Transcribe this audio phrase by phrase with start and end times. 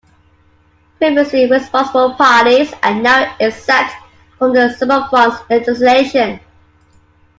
[0.97, 3.93] Previously responsible parties are now exempt
[4.39, 6.39] from the Superfund's legislation.